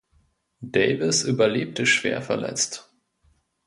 Davis 0.61 1.21
überlebte 1.25 1.85
schwer 1.85 2.23
verletzt. 2.23 2.91